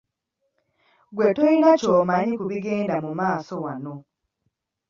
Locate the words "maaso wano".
3.19-3.93